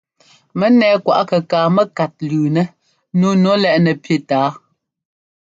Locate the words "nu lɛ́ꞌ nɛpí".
3.41-4.15